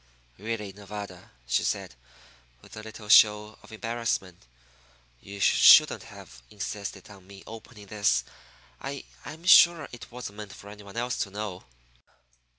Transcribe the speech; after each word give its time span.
"Really, 0.39 0.73
Nevada," 0.73 1.29
she 1.45 1.63
said, 1.63 1.93
with 2.63 2.75
a 2.75 2.81
little 2.81 3.07
show 3.07 3.59
of 3.61 3.71
embarrassment, 3.71 4.47
"you 5.21 5.39
shouldn't 5.39 6.01
have 6.05 6.41
insisted 6.49 7.07
on 7.11 7.27
my 7.27 7.43
opening 7.45 7.85
this. 7.85 8.23
I 8.81 9.03
I'm 9.25 9.45
sure 9.45 9.87
it 9.91 10.11
wasn't 10.11 10.37
meant 10.37 10.53
for 10.53 10.71
any 10.71 10.81
one 10.81 10.97
else 10.97 11.17
to 11.17 11.29
know." 11.29 11.65